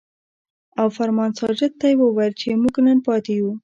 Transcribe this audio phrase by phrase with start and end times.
[0.79, 3.57] او فرمان ساجد ته يې وويل چې مونږ نن پاتې يو ـ